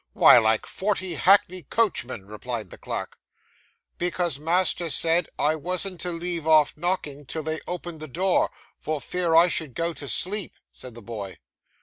'Why, 0.13 0.39
like 0.39 0.65
forty 0.65 1.13
hackney 1.13 1.61
coachmen,' 1.61 2.25
replied 2.25 2.71
the 2.71 2.77
clerk. 2.79 3.19
'Because 3.99 4.39
master 4.39 4.89
said, 4.89 5.27
I 5.37 5.53
wasn't 5.53 6.01
to 6.01 6.11
leave 6.11 6.47
off 6.47 6.73
knocking 6.75 7.23
till 7.27 7.43
they 7.43 7.59
opened 7.67 7.99
the 7.99 8.07
door, 8.07 8.49
for 8.79 8.99
fear 8.99 9.35
I 9.35 9.47
should 9.47 9.75
go 9.75 9.93
to 9.93 10.07
sleep,' 10.09 10.55
said 10.71 10.95
the 10.95 11.03
boy. 11.03 11.37